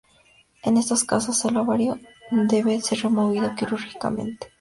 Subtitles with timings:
[0.63, 1.99] En estos casos el ovario
[2.31, 4.47] debe ser removido quirúrgicamente.